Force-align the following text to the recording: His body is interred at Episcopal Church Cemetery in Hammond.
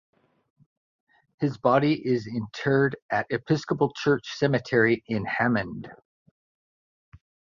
His 1.39 1.59
body 1.59 1.93
is 2.03 2.25
interred 2.25 2.95
at 3.11 3.27
Episcopal 3.29 3.93
Church 3.93 4.25
Cemetery 4.35 5.03
in 5.05 5.25
Hammond. 5.25 5.91